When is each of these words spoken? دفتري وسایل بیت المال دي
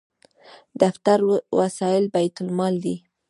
دفتري 0.81 1.27
وسایل 1.59 2.05
بیت 2.13 2.35
المال 2.43 2.75
دي 2.85 2.95